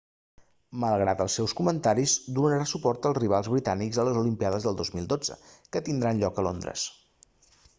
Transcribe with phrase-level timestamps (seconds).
[0.83, 5.37] malgrat els seus comentaris donarà suport als rivals britànics a les olimpíades del 2012
[5.77, 6.89] que tindran lloc a londres